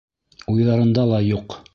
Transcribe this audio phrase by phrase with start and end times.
[0.53, 1.59] —Уйҙарында ла юҡ.